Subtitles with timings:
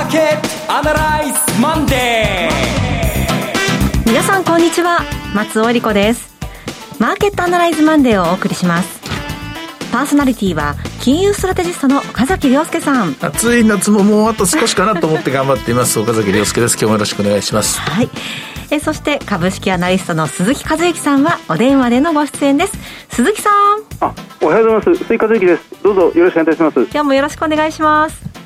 [0.00, 4.06] ーケットアナライズマンデー。
[4.06, 5.00] 皆さんこんにちは。
[5.34, 6.34] 松尾英里子です。
[6.98, 9.00] マーケットアナライズマンデーをお送りします。
[9.92, 13.14] パーソナリティは金融ストラテジストの岡崎良介さん。
[13.20, 16.00] 暑い夏ももうあと少しかなと思って頑張っています。
[16.00, 16.74] 岡崎良介です。
[16.74, 17.78] 今日もよろしくお願いします。
[17.78, 18.08] はい。
[18.70, 22.72] えそして株式アナリストの鈴木一之さんはお電話でのご出演です。
[23.10, 23.52] 鈴木さん。
[24.00, 25.04] あおはようございます。
[25.04, 25.82] 鈴木一之です。
[25.82, 26.80] どうぞよろしくお願いします。
[26.80, 28.39] 今日もよろしくお願いします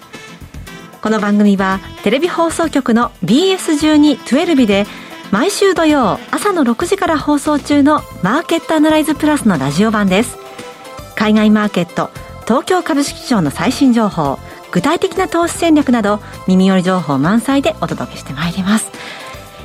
[1.04, 4.86] この番組はテレビ放送局の BS12-12 で
[5.30, 10.38] 毎週土曜朝の6時から放送中のマーケットアナライズプラスのラジオ版です。
[11.14, 12.08] 海外マーケット
[12.44, 14.38] 東京株式市場の最新情報
[14.72, 18.90] 具体的な投資戦略など耳寄り情報満載でお届けしてまいります。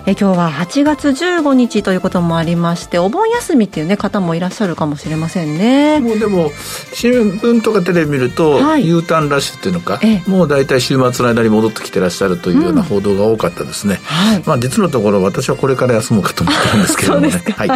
[0.09, 5.99] え今日は8月15日ということもありましてお盆休みっていう、ね、方もいらっしゃるかもしれませんね。
[5.99, 6.49] もうでも
[6.93, 17.29] 新聞とかテレビ見ると、はい、U ターンラッシュっていうのかもう大体週末の間に戻ってきてらっしゃるというような報道が多かったですね、うんはい、まあ、実のところ私はこれから休もうかと思ってるんですけどもね。
[17.29, 17.69] はい、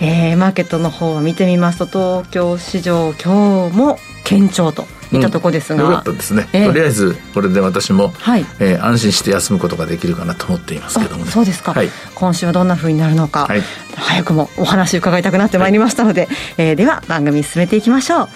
[0.00, 8.46] えー、マーケットの方を見てみますと東京市場今日も堅調といったとこですが、うん、よかったですね、えー、とりあえずこれで私も、はい。
[8.60, 11.30] えー、安心して休むことができるかなと思っていますけどもね。
[11.30, 13.62] そうですか、はい、今週はどんなふうになるのか、はい、
[13.96, 18.28] 早くもお話伺いたくなってまいりましたので、はい、えー、では番組進めていきましょう。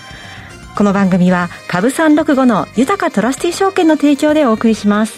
[0.75, 5.15] この番組は株三六五の豊トラスティ証券の提供でお送りします。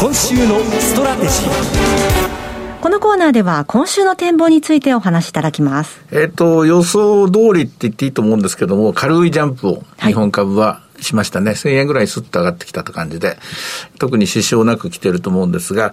[0.00, 2.41] 今週のストラテジー
[2.82, 6.04] このコーナーでは今週の展望についてお話しいただきます。
[6.10, 11.52] えっ、と、予想通りって言っていいと思うんですけども、軽いジャンプを日本株はしましたね。
[11.52, 13.38] 1000円ぐらいスッと上がってきたと感じで、
[13.98, 15.92] 特に支障なく来てると思うんですが、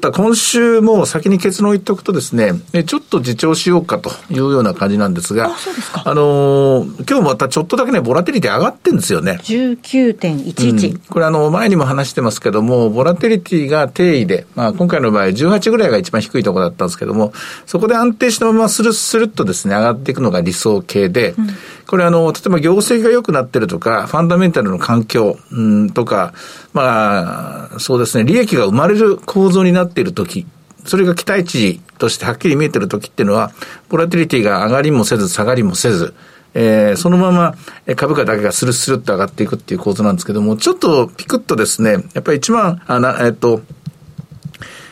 [0.00, 2.52] ただ今週も先に結論言っておくとですね、
[2.84, 5.50] ちょっと自重しようかというような感じなんですが、
[5.94, 9.38] ああのー、今日またちょっとだけね、ボラテリティ上がってるんですよね。
[9.42, 17.32] 19.11、うん、これあの、前にも話してますけども、ボラテリティが定位で、まあ今回の場合18ぐらいが一番低いところだったんですけども、
[17.66, 21.48] そこで安定したままスルスルっとですね、上がっていくのが理想形で、うん、
[21.86, 26.34] これあの、例えば業績が良くなってるとか、ファンダメンタルの環境、うん、とか、
[26.72, 30.46] まあ、そうですね、利益が生まれる構造になっているとき、
[30.84, 33.52] それが期待値としてはっきり見えてるときっていうのは、
[33.88, 36.14] ボラティリティが上がりもせず、下がりもせず、
[36.54, 37.54] えー、そのまま
[37.94, 43.62] 株価だけがスルスルっと上がっていくっていう構造なんですけども、ちょっとピクッとですね、やっぱり一番、あなえっと、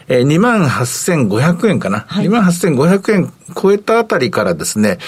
[0.08, 2.04] えー、28,500円かな。
[2.08, 4.98] はい、28,500円超えたあたりからですね、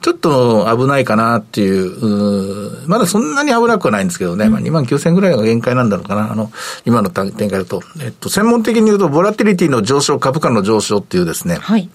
[0.00, 6.30] ちょっと危ないかなっていう、うまだそんなに危なくはないんですけどね、うん、まあ2万9000円ぐらいが限界なんだろうかな。
[6.30, 6.50] あの、
[6.84, 7.82] 今の展開だと。
[8.00, 11.90] えっと、専門的に言うと、ボラティリティの上昇、株価の上昇っていうですね、はい、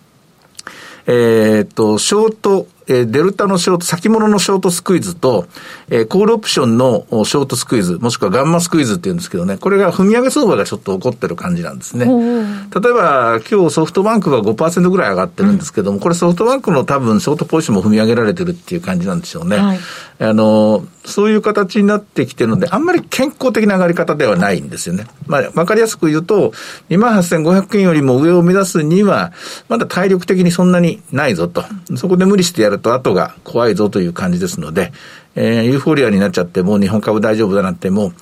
[1.08, 5.46] えっと、ショート、えー、デルタのショート、先物のショートスクイズと、
[5.90, 12.06] えー、コールオプションのショートスクイズ、もしくはガンマスクイズっていうんですけどね、これが踏み上げ相場がちょっと起こってる感じなんですね。
[12.06, 19.58] 例えば、今日ソフトバンクが5%ぐらい上がってるんですけども、うん、これソフトバンクの多分ショートポジションも踏み上げられてるっていう感じなんでしょうね。
[19.58, 19.80] はい、
[20.20, 25.06] あの、そういう形になってきてるので、あんまり健康的な上がり方ではないんですよね。
[25.28, 26.54] まあ、わかりやすく言うと、
[26.90, 29.32] 28,500円よりも上を目指すには、
[29.68, 31.64] まだ体力的にそんなにないぞと。
[31.96, 34.92] そこで無理してやると後が怖いぞという感じですので、
[35.36, 38.14] えー、ユーフォリアになっちゃってもう日本株大丈夫だなんてもう、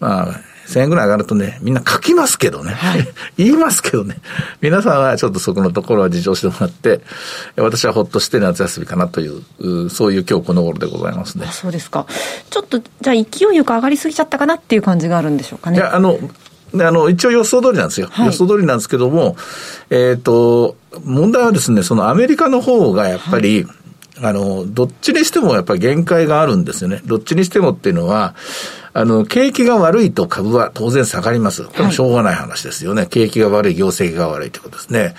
[0.00, 0.40] まあ、
[0.70, 2.72] 1000円ぐらい上がるとね、みんな書きますけどね。
[2.72, 4.20] はい、 言いますけどね。
[4.60, 7.00] 皆さんはちょっとそこのところは事情してもらって、
[7.56, 11.48] 私はほっとして夏休みかなという、そういう今日この頃でございますね。
[11.52, 12.06] そうですか。
[12.50, 15.78] ちょっと、じゃあ勢いよく上がりすぎちゃったかなっていう感じがあるんでしょうかね。
[15.78, 16.18] いや、あの、
[16.72, 18.08] あの、一応予想通りなんですよ。
[18.12, 19.36] はい、予想通りなんですけども、
[19.90, 23.79] えっ、ー、と、問題はですね、そのアメリカの方がやっぱり、はい
[24.22, 27.00] あの、どっちにしてもやっぱり限界があるんですよね。
[27.04, 28.34] どっちにしてもっていうのは、
[28.92, 31.64] あの、景気が悪いと株は当然下がります。
[31.64, 33.02] これもしょうがない話ですよね。
[33.02, 35.14] はい、景気が悪い、業績が悪いということですね。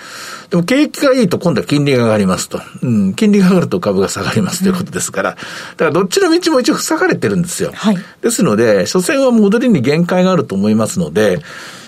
[0.50, 2.60] でも景気がいいと今度は金利が上がりますと。
[2.82, 5.30] うん、金利が上がると株が下がりますということですから。
[5.30, 7.72] だからどっちの道も一応塞がれてるんですよ。
[7.74, 11.40] はい、ですので、所詮は戻りに限界があると思いますので、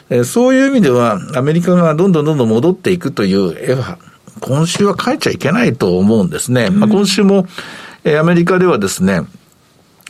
[0.08, 3.98] えー、そういう意味では、アメリカがどんどんどんどん戻っていくという絵は、
[4.40, 6.70] 今週は帰っちゃいけないと思うんですね。
[6.70, 7.46] まあ、今週も、
[8.04, 9.22] えー、アメリカではですね、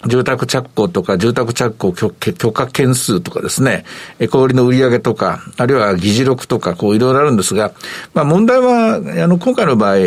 [0.06, 3.84] 住宅着工とか、住宅着工許可件数とかですね、
[4.30, 7.72] 小売の売上とか、あるいは議事録とか、こういろいろあるんですが、
[8.12, 9.98] まあ問題は、あの、今回の場合、あ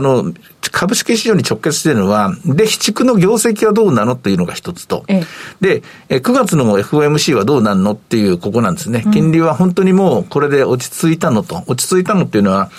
[0.00, 0.32] の、
[0.72, 5.22] 株式市場に直結しているのは、で、市地区の業績はどうなのっていうのが一つと、え
[5.60, 5.80] え、
[6.10, 9.04] で、9月の FOMC はどうなるのっていう、ここなんですね。
[9.12, 12.70] 金利は本当にもうこれで落ち着いたのと、落ち着いたのっていうのは、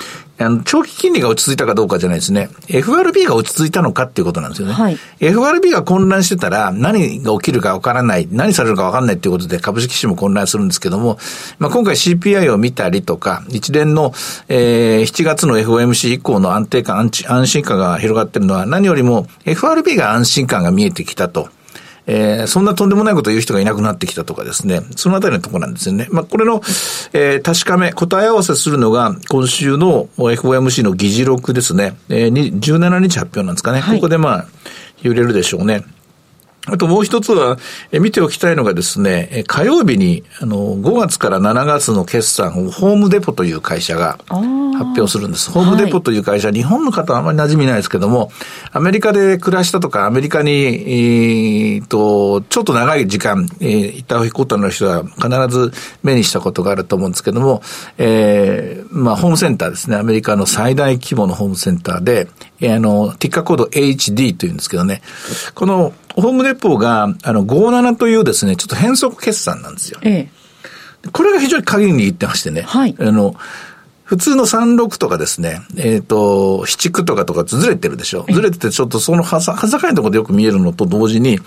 [0.41, 2.49] あの、長期金利が落ち着いたかどうかじゃないですね。
[2.67, 4.73] FRB が落ち着いたのかっていうことなんですよね。
[4.73, 11.17] はい、FRB が混乱してたら何が起きるかわからない、何されるかわからないっていうことで株式市場も混乱するんですけども、
[11.59, 14.13] まあ、今回 CPI を見たりとか、一連の、
[14.47, 21.49] えー、7月の FOMC 以降の安定感、安心感が広がってるのは何よりも FRB が安心感が見えてきたと。
[22.13, 26.07] えー、そんなとんでもないことを言う人がいなくなってきたとかですね、そのあたりのところなんですよね。
[26.11, 26.61] まあ、これの、
[27.13, 33.79] えー、確かめ、答え合わせするのが、今週の FOMC の議事録ですね、えー、17日発表なんですかね。
[33.79, 34.45] はい、ここでまあ、
[35.01, 35.85] 揺れるでしょうね。
[36.67, 37.57] あともう一つは、
[37.91, 45.49] え見ておきたいのがですね、火曜日に、あの、5月から7月の決算をホームデポという会社が発表するんです。
[45.49, 48.31] ホームデポという会社、はい、日本の方はあまり馴染みないですけども、
[48.71, 55.71] アメリカで暮らしたとか、アメリカに、えー、と、ちょっと長い時間、えー、行ったことの人は必ず
[56.03, 57.63] 目にしたことがあると思うんですけども、
[57.97, 59.97] えー、まあ、ホームセンターですね。
[59.97, 65.01] アメリカの最大規模のホームセンターで、えー、あの、ティッカーコード HD というんですけどね、
[65.55, 69.99] このホームデポが、あの、57というですね、ちょっと変則決算なんですよ。
[70.03, 70.29] え
[71.05, 72.61] え、これが非常に鍵にいってましてね。
[72.61, 72.95] はい。
[72.99, 73.35] あの、
[74.03, 78.25] 普通の36とかですね、えっ、ー、と、七区とかとかずれてるでしょ。
[78.29, 81.39] ずれててちょっとそのはざ、はざかいところでよく見えるのと同時に、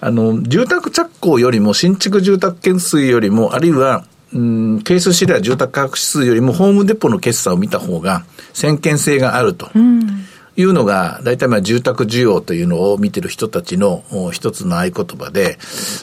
[0.00, 9.70] あの、住宅着工よりも、新築住宅件数よりも、あるいは、うん、係数資料住宅価格指数よりも、ホームデポの決算を見た方が、先見性があると。
[9.74, 10.24] うん
[10.56, 15.58] いうのが、大体まあ住宅需要というのを見てる人たちの一つの合言葉で、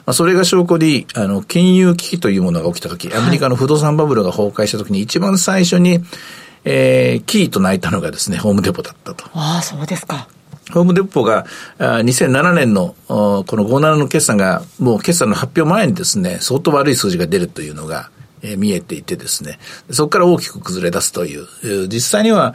[0.06, 6.00] まあ、それが証拠に、あの、金融危機というものが起きたとき、アメリカの不動産バブルが崩壊したときに一番最初に、
[6.64, 9.26] えー、キーと泣いたのがですね、ホームデポだったと。
[9.34, 10.28] ああ、そうですか。
[10.72, 11.46] ホームデポが
[11.80, 18.10] 2007年のこの57の決算がもう決算の発表前にですね、相当悪い数字が出るというのが
[18.44, 19.60] え見えていてですね、
[19.90, 21.48] そこから大きく崩れ出すという、
[21.88, 22.54] 実際には、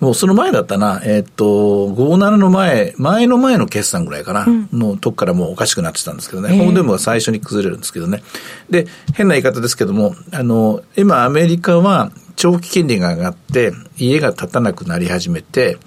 [0.00, 8.22] もうその前だったな、えっ、と、57の前、前の前の決算ぐらいかな、うん、のとこからもうおかしくなってたんですけどね、ホームデモが最初に崩れるんですけどね。
[8.68, 15.78] で、変な言い方ですけども、あの、今アメリカは長期金利が上がって、家が建たなくなり始めて、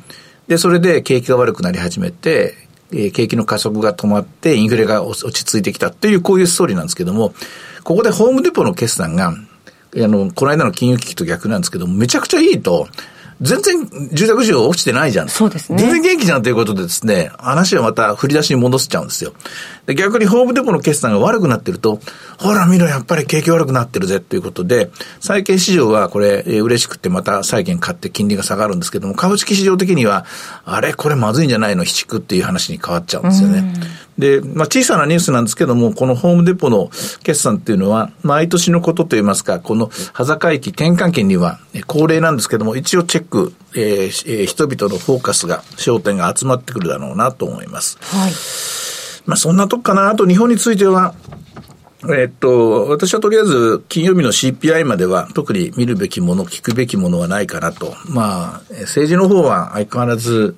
[0.48, 2.56] で、それで景気が悪くなり始めて、
[2.92, 7.34] 景気の加速が止まって、インフレが落ち着いてきたっていう、こういうストーリーなんですけども、
[7.84, 9.36] ここでホームデポの決算が、あ
[9.96, 12.88] の、この間の金融危機と逆なんですけど、めちゃくちゃいいと、
[13.42, 15.30] 全然住宅需要落ちてないじゃん。
[15.30, 15.78] そうですね。
[15.78, 19.34] 全然元気じゃんということでですね、話はまた振り出しに戻しちゃうんですよ。
[19.86, 22.00] で逆にホームデポの決算が悪くなってると、
[22.38, 30.26] ほら見ろ、やっぱり景気悪くなってるぜということで、債券市場はこれ、えー、嬉しくてまた債券買って金利が下がるんですけども、株式市場的には、
[30.64, 33.74] あれ、これまずいんじゃないの、引くっていう話に変わっちゃうんですよね。
[34.18, 36.90] で、まあ小さなニュースなんですけども、このホームデポの
[37.24, 47.98] 決算っていうのは、毎年のことといいますか、この端境期転換期には恒例なんですけども、一応チェック、えーえー、人々のフォーカスが、焦点が集まってくるだろうなと思います。
[48.02, 48.32] はい。
[49.26, 50.10] まあそんなとこかな。
[50.10, 51.16] あと日本については、
[52.10, 57.96] えっと、私はとりあえず金曜日の CPI までは特に見るべきもの、聞くべきものはないかなと。
[58.10, 60.56] まあ、政治の方は相変わらず、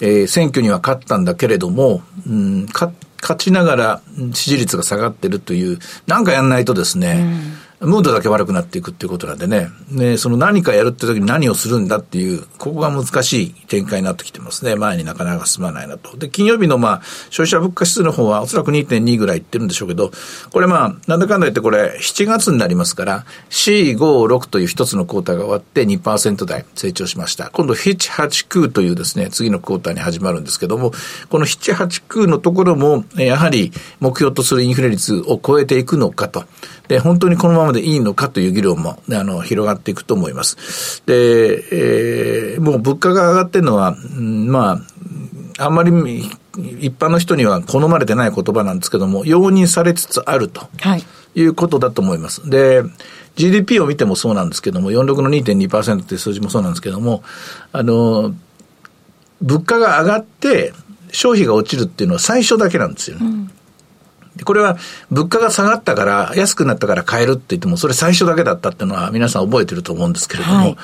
[0.00, 2.92] えー、選挙には勝ったんだけれども、うん、勝
[3.38, 4.02] ちながら
[4.32, 7.54] 支持率が下がってるという、なんかやんないとですね、うん。
[7.82, 9.68] ムードだけ悪くなっていくっていうことなんでね。
[9.90, 14.76] ね、その何かやるって時に何をするんだっていう、ここが難しい展開になってきてますね。
[14.76, 16.16] 前になかなか進まないなと。
[16.16, 20.12] で、金曜日のまあ、消費者物価指数の方はおそらく2.2ぐらいいってるんでしょうけど、
[20.52, 27.50] これまあ、なんだかんだ言ってこれ、7月になりますから、4、5、6という一つのクォーターが終わって2%台成長しました。
[27.50, 30.92] 今度、7、8、9というですね、次のクォーターに始まるんですけども、
[31.30, 36.44] この7、8、9のところも、やはり目標とするインフレ率を超えていくのかと。
[36.92, 41.02] で、本当にこのままでいいのかという議論も、あの、広がっていくと思います。
[41.06, 44.82] で、えー、もう物価が上がってるのは、ま
[45.58, 45.90] あ、あんまり
[46.80, 50.68] 一般の人には好まれてない言葉なんですけども、容認されつつあると
[51.34, 52.50] いうことだと思います。
[52.50, 52.82] で、
[53.36, 57.22] GDP を見てもそうなんですけども、46の2.2%っていう数字もそうなんですけども、
[57.72, 58.34] あの、
[59.40, 60.74] 物価が上がって
[61.10, 63.26] 消費が落ちるっていうのは最初だけなんですよね。
[63.26, 63.50] うん
[64.44, 64.78] これは
[65.10, 70.76] 物価が下がったから、安くなったから買えるって言っても、それ最初だけだったっていうのは皆さん覚えてると思うんですけれども、はい、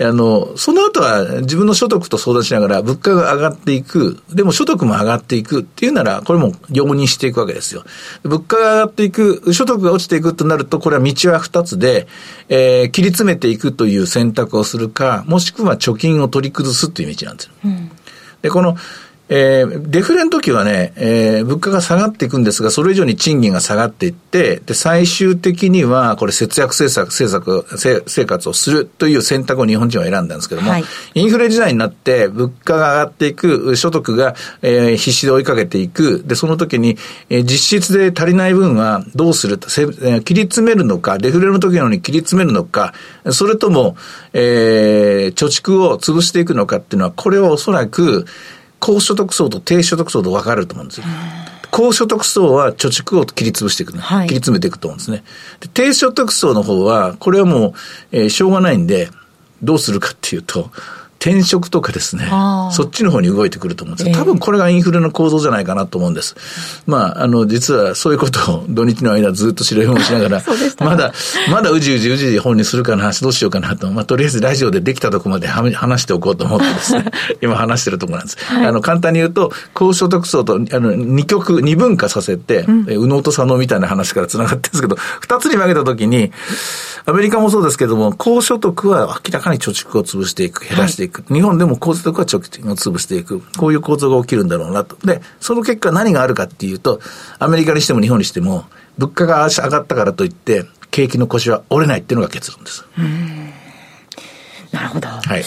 [0.00, 7.84] あの、その後は自分の所得と相談しながら物価が上がっていく、でも所得も上がっていくっていうなら、これも容認していくわけですよ。
[8.22, 12.06] 物価が上がっていく、所得が落ちていくとなると、これは道は二つで、
[12.48, 17.52] えー、切り詰めていくという選択をするか、もしくは貯金を取り崩すという道なんですよ。
[17.64, 17.90] うん、
[18.42, 18.76] で、この、
[19.28, 36.96] えー、デフレの時はね、えー、物価が下がっていくんですが、それ以上に賃金が下がっていって、で、最終的には、これ節約政策、政策、生活をするという選択を日本人は選んだんですけども、はい、インフレ時代になって、物価が上がっていく、所得が、えー、必死で追いかけていく、で、その時に、
[37.28, 42.94] えー、実質で足りない分はどうすると、せえー、切り詰めるのか、デフレの時のように切り詰めるのか、
[43.30, 43.96] それとも、
[44.32, 48.24] えー、貯蓄を潰していくのかっていうのは、これはおそらく、
[48.80, 51.06] 高所得層と低所得層と分かれると思うんですよ。
[51.70, 55.22] 高所得層は貯蓄を切り潰していく、ね、はい、切り詰めていくと思うんですね。
[55.60, 57.72] で低所得層の方は、これはもう、
[58.12, 59.10] えー、しょうがないんで、
[59.62, 60.70] どうするかっていうと、
[61.20, 62.28] 転職とかですね、
[62.72, 66.36] そっちの方に動いてくると思うんです多分これがインフレの構造じゃないかなと思うんです。
[66.86, 70.42] まあ、あの、実はそういうことを土日の間ずっと白い本をしながら、
[70.78, 71.12] まだ、
[71.50, 77.10] まだうじうじうじ本にするかな、どうしようかなと、まあ、とりあえずラジオでできたとこまで話しておこうと思ってですね、
[77.42, 78.38] 今話してるところなんです。
[78.44, 86.30] はい、あの、簡単に言うと、高所得層と、あの、二極、二分化させて、うん、右脳と左脳みたいな話から繋がってるんですけど、二つに分けたときに、
[87.08, 91.22] アメリカもそうですけども、高所得は明らかに貯蓄を潰していく、減らしていく。
[91.22, 93.40] はい、日本でも高所得は貯蓄を潰していく。
[93.56, 94.94] こういう構造が起きるんだろうなと。
[95.06, 97.00] で、その結果何があるかっていうと、
[97.38, 98.66] アメリカにしても日本にしても、
[98.98, 102.84] 物価が上がったからといって、景気の腰は折れないっていうのが結論です。
[104.70, 105.08] なるほど。
[105.08, 105.44] はい。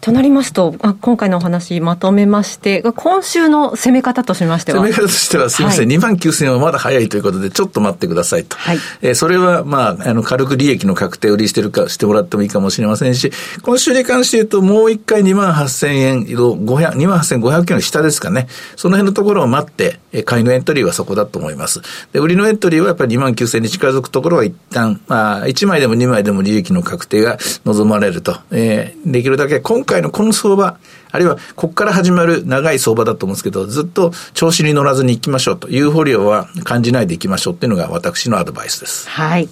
[0.00, 4.78] となりますと、今回のお話まとめまして、今週の攻め方としましては。
[4.78, 8.56] 攻め方としては、すみません、はい、2万9000円はまだ早いということで、ちょっと待ってくださいと。
[8.56, 18.46] はい、えー、それは、まあ、あの、軽く利益の確定売りしてるか、してもらってもいいかもしれませんし、今週に関して言うと、もう一回2万8000円、2万8500円の下ですかね。
[18.76, 21.80] その辺のところを待って、買いのエントリーはそこだと思います。
[22.12, 28.36] で、売りのエントリーはやっぱり2万9000円に近づくところは一旦、まあ、1枚でも2枚でも利益の確定が望まれると。
[28.50, 30.78] えー、できるだけ今回のこの相場、
[31.10, 39.08] あるいはここから始まる長い相場だと思うんですけど、ずっと調子に乗らずに行きましょうと、ユーフォリアは感じないで行きましょうっていうのが私のアドバイスです。
[39.08, 39.48] はい。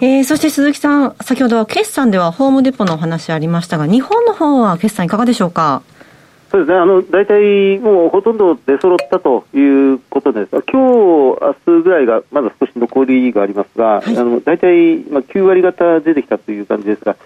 [0.00, 5.82] えー、そして鈴木さん、先ほど決算ではホームデポのお話ありましたが、日本の方は決算いかがでしょうか
[6.50, 9.58] そうですね、あの大体もうほとんど出揃ったとい
[9.94, 17.16] うことです、今日明日ぐらいがまだ少し残りがありますが、はい、あの大体、まあ、9割方出てきたという感じですが、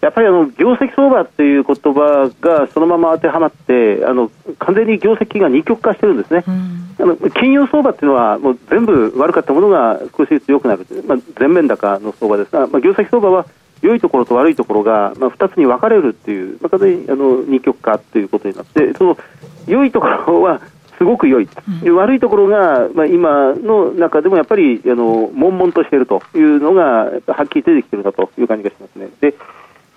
[0.00, 12.50] やっぱりあの業績相場という言葉がそのまま当てはまってあの完全に業績が二極化してるんですね、うん、あの金融相場っていうのはもう全部悪かったものが少しずつ良くなる、まあ、全面高の相場です。
[12.50, 13.46] が、まあ、業績相場は
[13.82, 19.18] 良いところと悪いところが、まあ、2つに分かれるっていう、まあ、完全にあの二極化ということになってその
[19.66, 20.60] 良いところは
[20.98, 21.48] すごく良い、
[21.84, 27.10] うん、悪いところが、まあ、今の中でもやっぱりあの悶々としているというのがは
[27.44, 29.08] っきり出てきているなという感じがしますね。
[29.20, 29.34] で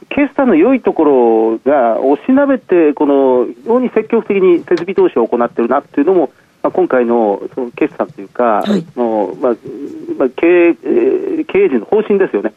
[0.10, 6.32] 決算の良いところが押しなべて、この非常に積極的に設備投資を行っているなというのも、
[6.62, 9.56] まあ、今回のその決算というか、はい、のまあ
[10.18, 12.54] まあ、経営経営陣の方針ですよね。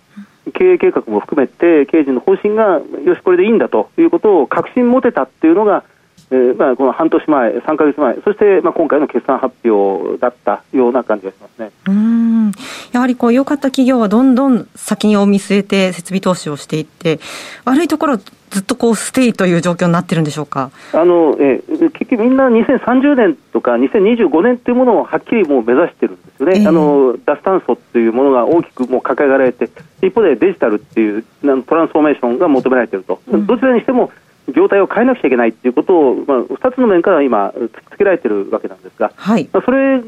[0.54, 5.84] 経営計画も含めて経営陣の方針がよしこれでいいんだということを確信持てたっていうのが
[6.30, 11.70] えーまあ、この半年前、3か月前、そして、まあ、今回の決算発表だったような感じがしますね。
[11.86, 12.52] うん。
[12.92, 17.20] やはりこう良かった企業はどんどん先を見据えて設備投資をしていって、
[17.64, 20.70] 悪いところずっとこうステイという状況になってるんでしょうか？
[20.92, 29.68] あの、えー、結局みんな2030年とか2025年というものをはっきりもう目指してるんですよね、えー、あの脱炭素というものが大きくもう掲げられて、
[30.02, 34.10] 一方でデジタルっていうトランスフォーメーションが求められていると、うん、どちらにしても
[34.52, 40.04] 業態を変えなくちゃいけないということを、まあ、2つの面から今、突きつけられているわけなんですが、はい、まあ、それが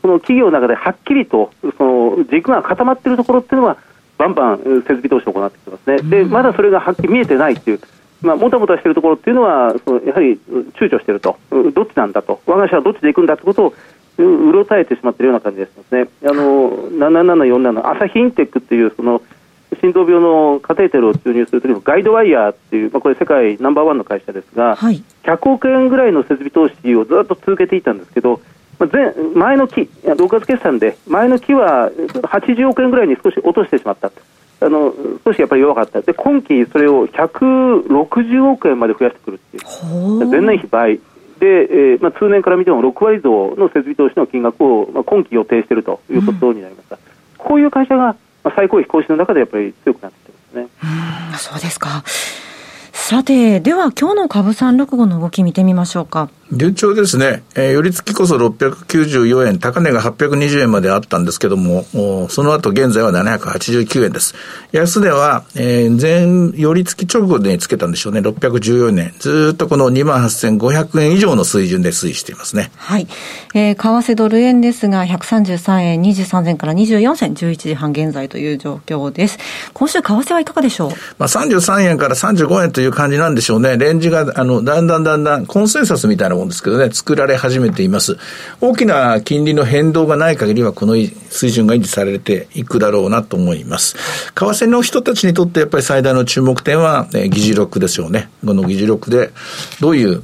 [0.00, 3.78] その企業の中ではっきりとその軸が固まっているところっていうのは、
[4.18, 7.80] バンバン設備投資を行ってきてますね、でまだそれがはっきり見えてないという、
[8.20, 10.38] まあ、もたもたしているところっていうのは、そのやはり
[10.74, 11.38] 躊躇していると、
[11.74, 13.74] どっちなんだと、我が社はどっちで行くんだということを、
[14.18, 16.08] うろたえてしまっているような感じがしますね。
[16.24, 19.22] あの7747朝日インテックっていうその
[19.80, 28.40] 心臓病のカテーテルを注入するときのガイドワイヤーっていう、まあ、これ世界ナンバーワンの会社ですが、はい、100億円ぐらいの設備投資をずっと続けていたんですけど、
[28.78, 34.10] まあ、前前の期、6月決算で、前の期は80億円ぐらいに少し落としてしまった。
[34.60, 36.02] あの少しやっぱり弱かった。
[36.02, 40.26] で、今期それを160億円まで増やしてくるっていう。
[40.26, 41.00] 前年比倍。
[41.40, 46.94] で、えーまあ、通年から見ても6割増の設備投資の金額を、まあ、今期予定しているということになりました。
[46.94, 47.02] うん、
[47.38, 48.14] こういう会社が
[48.44, 50.68] まあ、最高位行使の中でやっぱり強くなってきてますね。
[51.32, 52.02] うんそうですか。
[52.92, 56.28] さて、では今日の株三六五の動き見てみましょうか。
[56.52, 57.42] 順調ですね。
[57.54, 61.86] えー、寄り付きこそ694円、高値が820円まであったんですけども、
[62.28, 64.34] その後現在は789円です。
[64.70, 69.14] 安値は、えー、前、寄り付き直後でつけたんでしょうね、614円。
[69.18, 72.70] ずっとこの28,500円以上の水準で推移していますね。
[72.76, 73.08] はい。
[73.54, 79.38] えー、為替ドル円ですが、133円23銭から24銭、11時半現在という状況です。
[79.72, 80.90] 今週、為替はいかがでしょう？
[81.18, 83.78] まあ、33円から35円という感じなんでしょうね。
[83.78, 88.18] レンジが、あの、だんだんだんだん、コンセンサスみたいなもんですけどね、作られ始めています。
[88.60, 90.94] 大きな金利の変動がない限りは、この
[91.30, 93.96] 水準が維持されていくだろうなと思います。
[93.96, 98.30] 為替の人たちにとってやっぱり最大の注目点は、えー、議事録ですよね。
[98.44, 99.30] この議事録で
[99.80, 100.22] どういう、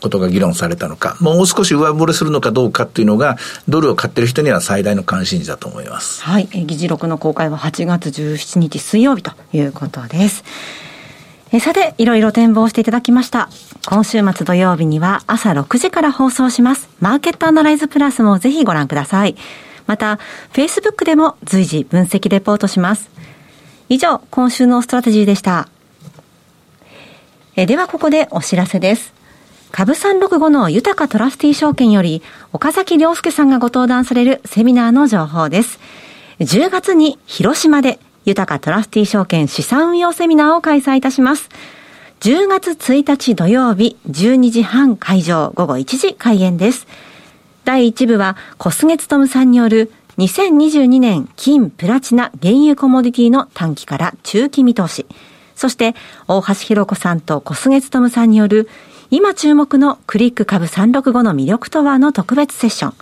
[0.00, 3.36] ことが議論されたのか、もう少し上振れするのかどうかっていうのが、
[3.68, 6.22] ドルを買ってる人には最大の関心事だと思います。
[6.22, 6.46] はい。
[6.46, 10.44] 議事録の公開は8月17日水曜日ということです。
[11.54, 13.50] えさて、いろいろ展望していただきました。
[13.86, 16.88] 今週末土曜日には朝6時から放送します。
[16.98, 19.36] マーケットアナライズプラスもぜひご覧ください。
[19.86, 20.18] また、
[20.54, 23.10] Facebook でも随時分析レポートします。
[23.90, 25.68] 以上、今週のストラテジーでした。
[27.54, 29.12] えではここでお知らせです。
[29.72, 32.22] 株365の豊かトラスティ証券より
[32.54, 35.80] 岡崎良介さんがご登壇されるセミナーの情報です。
[36.40, 41.48] 10月に広島で豊かトラスティ証券資産運用セミナーを開催いたします。
[42.20, 46.86] 10月1日土曜日12時半会場午後1時開演です。
[47.64, 55.06] 第1部は小菅務さんによる2022年金プラチナ原油コモディティの短期から中期見通し。
[55.54, 55.94] そして
[56.28, 58.68] 大橋弘子さんと小菅務さんによる
[59.10, 62.94] 今注目のクリック株365の魅力とはの特別セッション。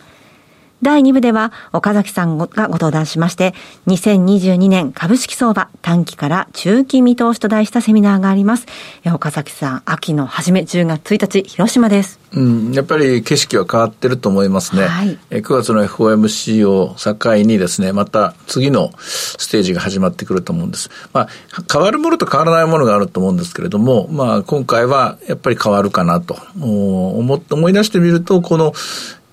[0.82, 3.54] 第2部では岡崎さんがご登壇しまして、
[3.86, 8.66] 2022年株式相場短期から中期見通しと題したセミナーがあります。
[9.12, 12.18] 岡崎さん、秋の初め10月1日、広島です。
[12.32, 14.86] うん、やっぱり景色は変わってると思いますね。
[14.86, 20.90] はい、9月の FOMC を境にですね、また次のステージが始まってくると思うんです。
[21.12, 21.28] まあ、
[21.70, 28.72] 変わるものと変わらないものがあると思うんですけれども、まあ、今回はやっぱり変わるかなと思思い出してみると、この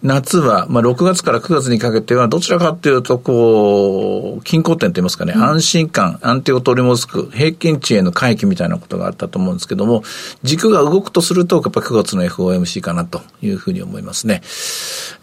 [0.03, 10.03] 夏は、まあ、6月から9月にかけては、どちらかというと、こう、均衡点といいますかね、うん、安心感、安定を取り戻す平均値への回帰みたいなことがあったと思うんですけども、
[10.43, 14.43] 軸が動くとすると、やっぱ9月の FOMC かなというふうに思いますね。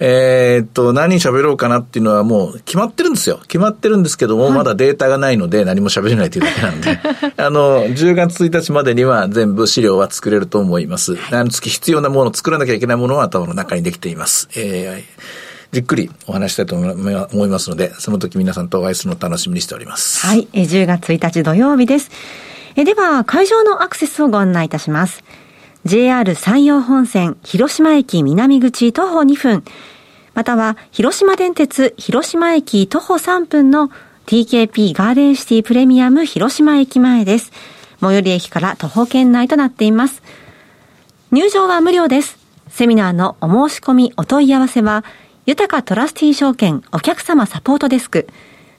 [0.00, 3.38] えー、っと、何喋ろうかなっていうのはもう決まってるんですよ。
[3.42, 6.98] 決まってるんですけども、はい、まだデータがないので何も喋れないというだけなんで、
[7.40, 11.16] あの、10月1日までには全部資料は作れると思います。
[11.30, 14.48] 何月必要なものを作らなきゃいけないものは頭の中にできています。
[14.56, 15.04] えーえー、
[15.72, 20.26] じっくりお話したいと思いますので、その時皆さんとお会いするのを楽しみにしております。
[20.26, 22.10] はい、10月1日土曜日です。
[22.76, 25.22] えでは、会場のアクセスをご案内いたします。
[25.84, 29.64] JR 山陽本線広島駅南口徒歩2分、
[30.32, 33.90] または広島電鉄広島駅徒歩3分の
[34.26, 37.52] TKP ガーデンシティプレミアム広島駅前です。
[38.00, 40.22] 最寄り駅から徒歩圏内となっています。
[41.30, 42.43] 入場は無料です。
[42.74, 45.04] セミナーのお申し込みお問い合わせは、
[45.46, 48.26] 豊かトラスティー証券お客様サポートデスク、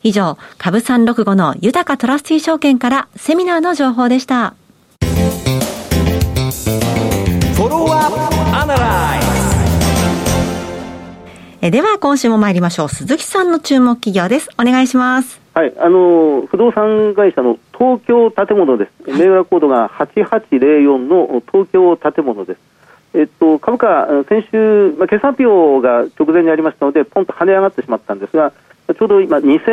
[0.03, 4.55] 以上、株365の豊かトラスティー証券からセミナーの情報でした。
[11.59, 12.89] えでは、今週も参りましょう。
[12.89, 14.49] 鈴木さんの注目企業です。
[14.59, 15.41] お願いします。
[15.57, 22.59] はい、あの不動産会社の東京建物です、銘柄コードが8804の東京建物です。
[23.67, 28.53] 株価、先週、まあ、決算発表が直前にありましたので、ポンと跳ね上がってしまったんですが、
[28.97, 29.71] ちょうど今、2000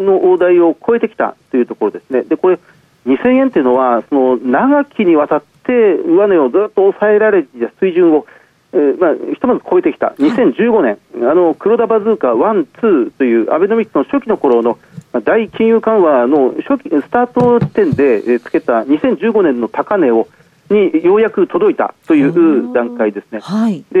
[0.00, 2.24] 円の大台を超えてきたというところですね。
[2.24, 2.58] で、これ、
[3.06, 8.26] 2000円というのは、その長きにわたって上値をずっと抑えられていた水準を、
[8.72, 10.98] えー、まあ、ひとまず超えてきた、2015年、
[11.30, 14.78] あの黒田バズーカ1、2というアベノミクスの初期の頃の
[15.22, 20.26] 大金融緩和の初期スタート点でつけた2015年の高値を
[20.70, 23.40] にようやく届いたという段階ですね。
[23.40, 24.00] はい、で、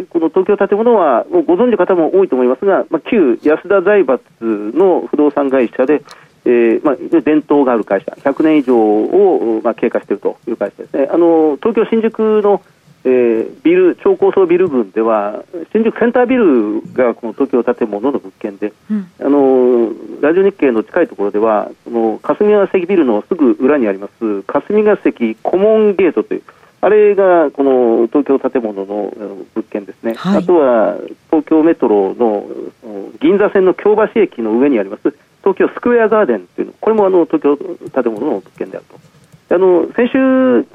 [0.00, 6.02] ー、この東京建物はもうご存知の方も多いと思いますが、まあ、旧安田財閥の不動産会社で、
[6.44, 11.08] えーまあ、伝統がある会社、100年以上を、まあ、経過しているという会社ですね。
[11.10, 12.62] あの東京新宿の、
[13.06, 26.42] ええー、ビル超高層ビル群では新宿センタービルがこの東京建物の物件で、うん、あのラジオ日経の近いところではその霞ヶ関ビルのすぐ裏にあります霞ヶ関コモンゲートという
[26.80, 29.12] あれがこの東京建物の
[29.54, 30.96] 物件ですね、はい、あとは
[31.30, 32.48] 東京メトロの
[33.20, 38.98] 銀座線の京橋駅の上にあります東京スクエアガーデンというのこれもあの東京建物の物件であると。
[39.48, 40.66] あの先週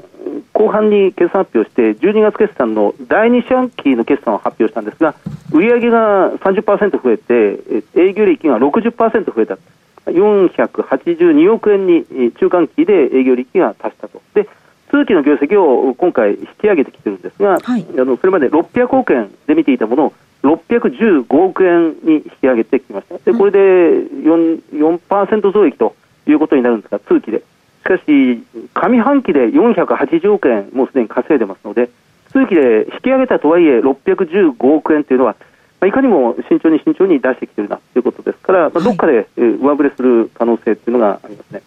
[0.52, 5.14] 後半に決算発表して、12月決算の第2四半期の決算を発表したんですが、
[5.52, 9.58] 売上が30%増えて、営業利益が60%増えた、
[10.06, 14.20] 482億円に中間期で営業利益が達したと。
[14.34, 14.48] で
[14.90, 23.16] 通期の業績を今回引き上げてきてるんですが、はい、あのそれまで600億円で見ていたものを615億円に引き上げてきました。
[23.18, 25.94] でこれで 4%, 4増益と
[26.26, 27.42] いうことになるんですが、通期で。
[27.82, 31.90] しかし、上半期で480億円、もうすでに稼いでますので、
[32.30, 35.36] 通期で引き上げたとはいえ、615億円というのは、
[35.80, 41.62] まあ、いかにも慎重に慎重に出してきているなということですから、まあ、どっかで上振れする可能性というのがありますね。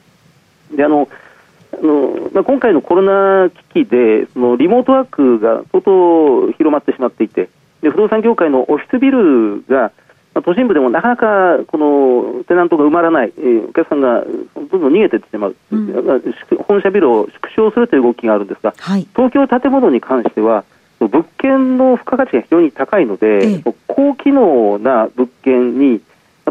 [0.74, 1.10] であの
[1.74, 7.50] あのまあ、今回のコロナ危機でそのリモートワークが相当広まってしまっていて
[7.82, 9.92] で不動産業界のオフィスビルが
[10.36, 14.22] まあ、都心部でもなかなかこのテナントが埋まらない、えー、お客さんが
[14.56, 16.36] どんどん逃げていってしまう、うん、
[16.68, 20.66] 本社ビルを縮小するという動きがあるんですが、はい、東京建物に関しては、
[21.00, 26.02] 物件の付加価値が非常に高いので、ええ、高機能な物件に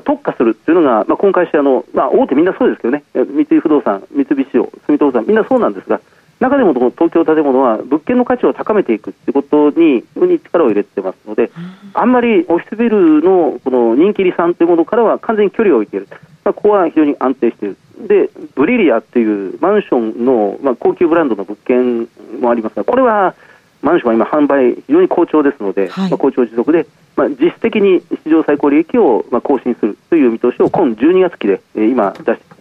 [0.02, 6.00] 特化するというのが、まあ、今回あの、まあ、大手みんなそうですけどね、三井不動産、三菱商、住友不動産、みんなそうなんですが、
[6.40, 11.50] 中でも東京建物は物件の価値を高めていくということにに力を入れてますので、
[11.94, 16.08] あんまりオフィスビルのこの人気離散というものからは完全に距離を置いている、
[16.44, 17.76] まあ、ここは非常に安定している、
[18.08, 22.08] でブリリアというマンションの、まあ、高級ブランドの物件
[22.40, 23.34] もありますが、これは
[23.82, 32.53] マンションは今、販売、非常に好調ですので、はい、まあ、好調持続で、まあ、実質的に市場最高利益をまあ更新するという見通しを今12月期で、えー、今、出して。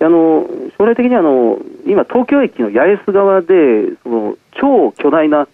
[0.00, 5.48] あの将来的にあの今、東京駅の八重洲側でその超巨大な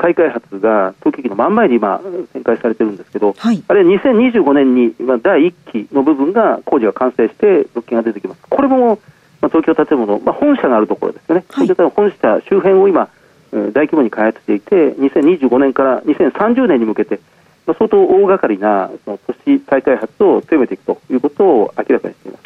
[0.00, 2.00] 再開発が東京駅の真ん前に今
[2.32, 8.40] 展開されてるんですけど、はい、あれ2025年に今第1期の部分が工事が完成して物件が出てきます。
[8.48, 8.98] これも
[9.40, 13.08] まあ、東京建物、まあ、本社があるところですよね、はい、東京本社周辺を今、
[13.52, 17.20] 大規模に開発していて、2025年から2030年に向けて、
[17.66, 22.44] まあ、相当大掛かりなその都市再開発を強めていくということを明らかにしています。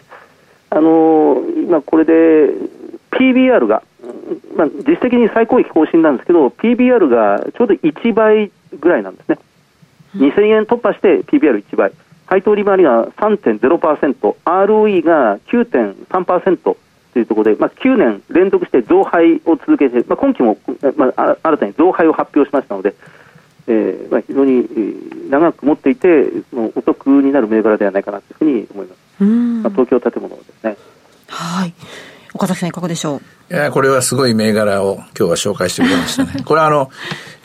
[0.71, 2.55] あのー、今これで
[3.11, 3.83] PBR が、
[4.57, 9.39] まあ、実質的に最高益更新なんですけど、PBR がちょうど1倍ぐらいなんですね。
[10.17, 11.93] 2000円突破して PBR1 倍。
[12.27, 16.77] 配当利回りが3.0%、ROE が9.3%と
[17.17, 20.57] いうところで、まあ、9年連続して増配を続けて、まあ、今期も、
[20.97, 22.95] まあ、新たに増配を発表しましたので、
[23.67, 29.25] えーまあ、非常に長く持っていて、そのお得になる銘柄ではないかなというふうに思います。
[29.25, 30.39] まあ、東京建物。
[32.41, 33.17] 岡崎さんいかがでしょ
[33.51, 33.55] う？
[33.55, 36.41] いや、これはすごい銘柄を今日は紹介してくれましたね。
[36.47, 36.91] これはあの、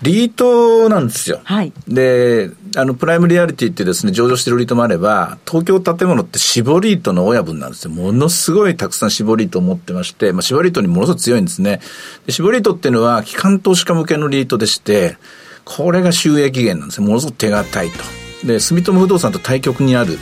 [0.02, 1.42] リートなんですよ。
[1.44, 1.74] はい。
[1.86, 7.92] で、あの、プライムリアリティってですね、上場してるリートもあれば、東京建物って絞リートの親分なんですよ。
[7.92, 11.82] ものすごいたくさん絞リートを持ってまして、まあ、絞リートにものすごく強いんですね。
[12.26, 15.18] で絞リートっていうのは、機関投資家向けのリートでして、
[15.66, 17.08] これが収益源なんですね。
[17.08, 18.48] ものすごく手堅いと。
[18.48, 20.18] で、住友不動産と対極にある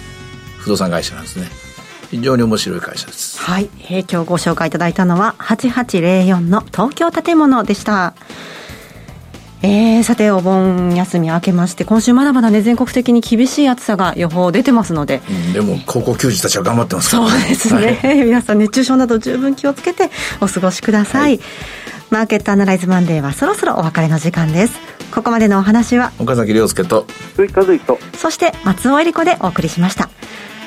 [0.58, 1.48] 不動産会社なんですね。
[2.14, 3.40] 非常に面白い会社です。
[3.42, 3.72] はい。
[3.90, 8.14] えー、今日ご紹介いただいたのは、8804の東京建物でした。
[9.64, 15.24] えー、さて、お盆休み明けまして、今週まだまだね、全国的に厳しい暑さが予報出てますので。
[15.28, 17.32] うん、でも、高校球児たちは頑張ってますからね。
[17.32, 18.00] そうですね。
[18.04, 21.22] はい、皆さん、熱中症など十分気をつけてお過ごしください。
[21.22, 21.40] はい、
[22.12, 24.80] マーケットアナライズマンデーはそろそろお別れの時間です。
[25.12, 30.12] ここまでのお話は、岡崎亮介と、鈴木和之と、そして松尾恵里子でお送りしました。